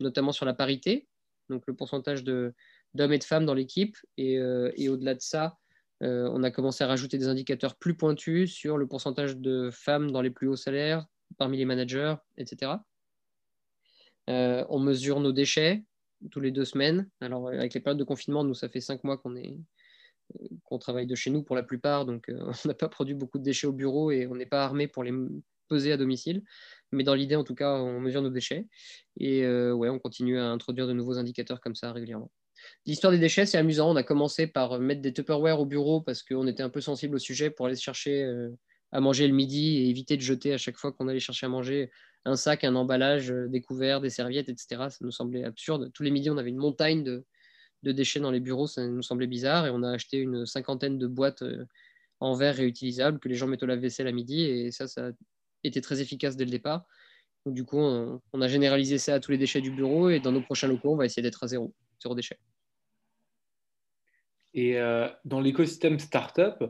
[0.00, 1.06] notamment sur la parité,
[1.48, 3.96] donc le pourcentage d'hommes et de femmes dans l'équipe.
[4.16, 5.56] Et, euh, au-delà de ça,
[6.02, 10.10] euh, on a commencé à rajouter des indicateurs plus pointus sur le pourcentage de femmes
[10.10, 11.06] dans les plus hauts salaires,
[11.38, 12.72] parmi les managers, etc.
[14.28, 15.84] Euh, on mesure nos déchets
[16.30, 17.08] tous les deux semaines.
[17.20, 19.56] Alors, avec les périodes de confinement, nous, ça fait cinq mois qu'on est
[20.64, 22.28] qu'on travaille de chez nous pour la plupart, donc
[22.64, 25.04] on n'a pas produit beaucoup de déchets au bureau et on n'est pas armé pour
[25.04, 25.12] les
[25.68, 26.42] peser à domicile.
[26.92, 28.66] Mais dans l'idée, en tout cas, on mesure nos déchets.
[29.18, 32.30] Et euh, ouais, on continue à introduire de nouveaux indicateurs comme ça régulièrement.
[32.86, 33.90] L'histoire des déchets, c'est amusant.
[33.90, 37.16] On a commencé par mettre des Tupperware au bureau parce qu'on était un peu sensible
[37.16, 38.50] au sujet pour aller chercher euh,
[38.92, 41.48] à manger le midi et éviter de jeter à chaque fois qu'on allait chercher à
[41.48, 41.90] manger
[42.26, 44.66] un sac, un emballage, euh, des couverts, des serviettes, etc.
[44.90, 45.90] Ça nous semblait absurde.
[45.94, 47.24] Tous les midis, on avait une montagne de,
[47.82, 48.66] déchets dans les bureaux.
[48.66, 49.66] Ça nous semblait bizarre.
[49.66, 51.44] Et on a acheté une cinquantaine de boîtes
[52.18, 54.42] en verre réutilisables que les gens mettent au lave-vaisselle à midi.
[54.42, 55.10] Et ça, ça
[55.62, 56.84] était très efficace dès le départ.
[57.44, 60.32] Donc, du coup, on, a généralisé ça à tous les déchets du bureau et dans
[60.32, 62.38] nos prochains locaux, on va essayer d'être à zéro, zéro déchet.
[64.52, 66.64] Et euh, dans l'écosystème startup,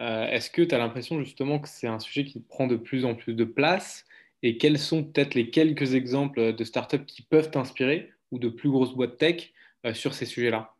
[0.00, 3.04] euh, est-ce que tu as l'impression justement que c'est un sujet qui prend de plus
[3.04, 4.06] en plus de place?
[4.46, 8.68] Et quels sont peut-être les quelques exemples de startups qui peuvent t'inspirer ou de plus
[8.68, 9.54] grosses boîtes tech
[9.86, 10.74] euh, sur ces sujets-là?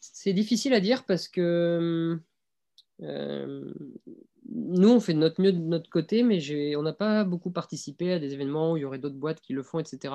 [0.00, 2.18] C'est difficile à dire parce que
[3.00, 3.72] euh,
[4.48, 6.40] nous, on fait de notre mieux de notre côté, mais
[6.74, 9.52] on n'a pas beaucoup participé à des événements où il y aurait d'autres boîtes qui
[9.52, 10.14] le font, etc.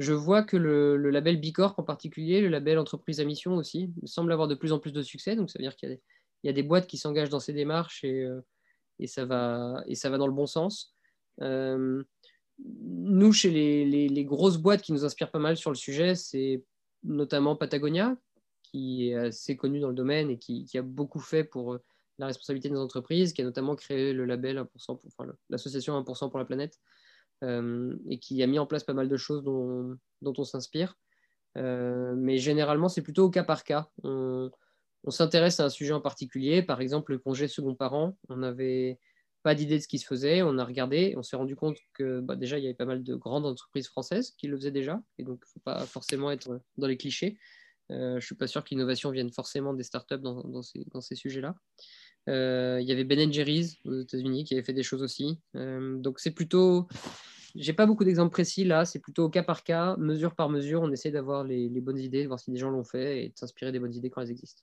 [0.00, 4.32] Je vois que le, label Bicorp en particulier, le label entreprise à mission aussi, semble
[4.32, 5.36] avoir de plus en plus de succès.
[5.36, 6.00] Donc, ça veut dire qu'il
[6.42, 8.40] y, a des boîtes qui s'engagent dans ces démarches et, euh,
[9.06, 10.94] ça va, et ça va dans le bon sens.
[11.40, 12.02] Euh,
[12.58, 16.62] nous, chez les, grosses boîtes qui nous inspirent pas mal sur le sujet, c'est
[17.02, 18.16] notamment Patagonia,
[18.62, 21.78] qui est assez connu dans le domaine et qui, a beaucoup fait pour
[22.18, 26.38] la responsabilité des entreprises, qui a notamment créé le label 1%, enfin, l'association 1% pour
[26.38, 26.78] la planète,
[27.42, 30.96] euh, et qui a mis en place pas mal de choses dont, on s'inspire.
[31.56, 33.90] Euh, mais généralement, c'est plutôt au cas par cas.
[35.10, 38.16] S'intéresse à un sujet en particulier, par exemple le congé second parent.
[38.28, 38.98] On n'avait
[39.42, 42.20] pas d'idée de ce qui se faisait, on a regardé, on s'est rendu compte que
[42.20, 45.00] bah, déjà, il y avait pas mal de grandes entreprises françaises qui le faisaient déjà,
[45.18, 47.38] et donc il ne faut pas forcément être dans les clichés.
[47.90, 51.54] Euh, je ne suis pas sûr que l'innovation vienne forcément des startups dans, ces, sujets-là.
[52.30, 55.38] Euh, il y avait Ben Jerry's aux États-Unis qui avait fait des choses aussi.
[55.56, 56.88] Euh, donc c'est plutôt,
[57.54, 60.90] j'ai pas beaucoup d'exemples précis là, c'est plutôt cas par cas, mesure par mesure, on
[60.90, 63.72] essaie d'avoir les, bonnes idées, de voir si des gens l'ont fait et de s'inspirer
[63.72, 64.62] des bonnes idées quand elles existent.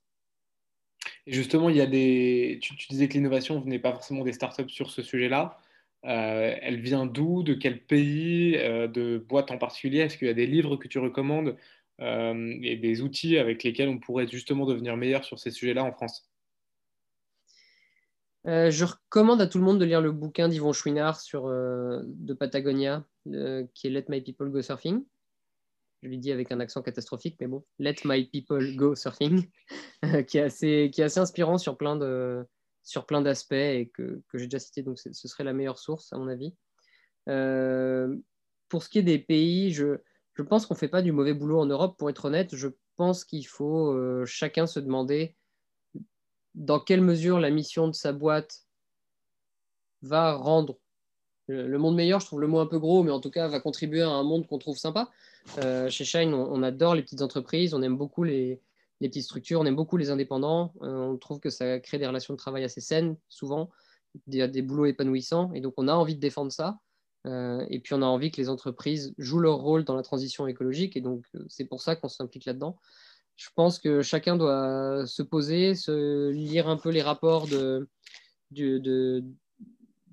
[1.27, 4.89] Justement, il y a des, tu, disais que l'innovation venait pas forcément des startups sur
[4.89, 5.57] ce sujet-là.
[6.05, 9.99] Euh, elle vient d'où, de quel pays, de boîtes en particulier?
[9.99, 11.55] Est-ce qu'il y a des livres que tu recommandes
[11.99, 16.31] et des outils avec lesquels on pourrait justement devenir meilleur sur ces sujets-là en France?
[18.47, 22.01] Euh, je recommande à tout le monde de lire le bouquin d'Yvon Chouinard sur, euh,
[22.05, 25.03] de Patagonia, euh, qui est Let My People Go Surfing.
[26.01, 29.47] Je lui dis avec un accent catastrophique, mais bon, Let My People Go Surfing,
[30.27, 34.82] qui, est assez, qui est assez inspirant sur plein, d'aspects et que, j'ai déjà cité,
[34.82, 36.55] donc ce serait la meilleure source, à mon avis.
[37.26, 39.97] pour ce qui est des pays, je,
[40.34, 42.55] je pense qu'on ne fait pas du mauvais boulot en Europe, pour être honnête.
[42.55, 45.36] Je pense qu'il faut chacun se demander
[46.55, 48.65] dans quelle mesure la mission de sa boîte
[50.01, 50.78] va rendre
[51.47, 53.59] le monde meilleur, je trouve le mot un peu gros, mais en tout cas va
[53.59, 55.09] contribuer à un monde qu'on trouve sympa.
[55.57, 58.61] Euh, chez Shine, on, adore les petites entreprises, on aime beaucoup les,
[58.99, 60.73] petites structures, on aime beaucoup les indépendants.
[60.81, 63.69] Euh, on trouve que ça crée des relations de travail assez saines, souvent,
[64.27, 66.79] des, des boulots épanouissants, et donc on a envie de défendre ça.
[67.25, 70.95] et puis on a envie que les entreprises jouent leur rôle dans la transition écologique,
[70.95, 72.77] et donc c'est pour ça qu'on s'implique là-dedans.
[73.35, 77.87] Je pense que chacun doit se poser, se lire un peu les rapports de,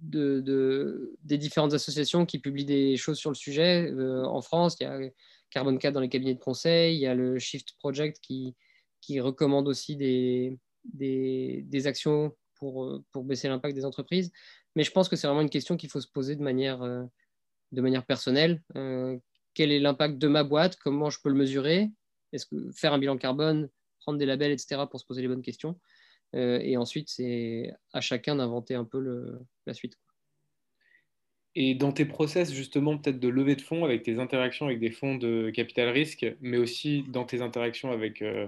[0.01, 3.91] des différentes associations qui publient des choses sur le sujet.
[3.91, 4.99] Euh, en France, il y a
[5.51, 8.55] Carbon 4 dans les cabinets de conseil, il y a le Shift Project qui,
[9.01, 14.33] qui recommande aussi des, des, des actions pour, pour baisser l'impact des entreprises.
[14.75, 17.05] Mais je pense que c'est vraiment une question qu'il faut se poser de manière, euh,
[17.73, 18.63] de manière personnelle.
[18.77, 19.19] Euh,
[19.55, 20.77] quel est l'impact de ma boîte?
[20.77, 21.91] Comment je peux le mesurer?
[22.33, 23.69] Est-ce que faire un bilan carbone,
[24.01, 25.81] prendre des labels, etc., pour se poser les bonnes questions?
[26.35, 29.99] Euh, et ensuite, c'est à chacun d'inventer un peu le, la suite.
[31.55, 34.91] Et dans tes process, justement, peut-être de levée de fonds, avec tes interactions avec des
[34.91, 38.47] fonds de capital risque, mais aussi dans tes interactions avec euh,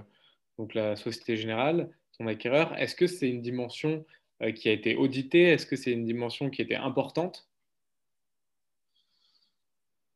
[0.57, 4.05] donc la Société Générale, ton acquéreur, est-ce que c'est une dimension
[4.43, 5.43] euh, qui a été auditée?
[5.43, 7.47] Est-ce que c'est une dimension qui était importante?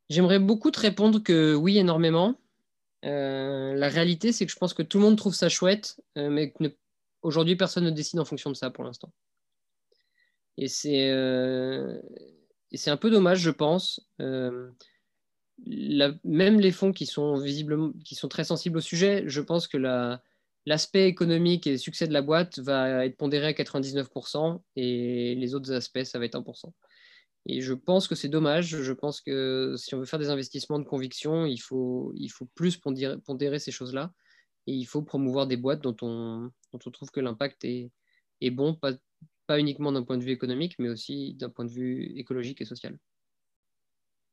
[0.09, 2.35] J'aimerais beaucoup te répondre que oui, énormément.
[3.01, 6.63] la réalité, c'est que je pense que tout le monde trouve ça chouette, mais que
[6.63, 6.69] ne
[7.25, 9.11] Aujourd'hui, personne ne décide en fonction de ça pour l'instant.
[10.57, 11.99] Et c'est euh,
[12.85, 13.99] un peu dommage, je pense.
[14.21, 14.69] Euh,
[15.65, 19.77] même les fonds qui sont visiblement, qui sont très sensibles au sujet, je pense que
[20.67, 25.55] l'aspect économique et le succès de la boîte va être pondéré à 99% et les
[25.55, 26.71] autres aspects, ça va être 1%.
[27.47, 28.67] Et je pense que c'est dommage.
[28.67, 32.45] Je pense que si on veut faire des investissements de conviction, il faut, il faut
[32.53, 34.13] plus pondérer ces choses-là.
[34.67, 36.51] Et il faut promouvoir des boîtes dont on,
[36.85, 37.91] on trouve que l'impact est,
[38.51, 38.93] bon, pas,
[39.47, 42.65] pas uniquement d'un point de vue économique, mais aussi d'un point de vue écologique et
[42.65, 42.97] social.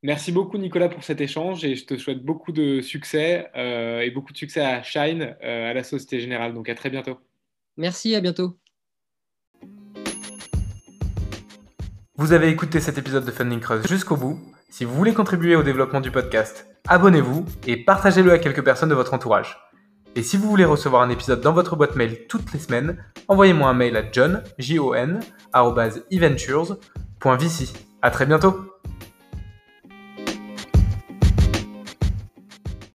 [0.05, 4.11] Merci beaucoup Nicolas pour cet échange et je te souhaite beaucoup de succès euh, et
[4.11, 6.55] beaucoup de succès à Shine, euh, à la Société Générale.
[6.55, 7.19] Donc à très bientôt.
[7.77, 8.59] Merci, à bientôt.
[12.17, 14.39] Vous avez écouté cet épisode de Funding Creuse jusqu'au bout.
[14.71, 18.95] Si vous voulez contribuer au développement du podcast, abonnez-vous et partagez-le à quelques personnes de
[18.95, 19.57] votre entourage.
[20.15, 22.99] Et si vous voulez recevoir un épisode dans votre boîte mail toutes les semaines,
[23.29, 25.21] envoyez-moi un mail à john, j -O -N,
[28.03, 28.72] À très bientôt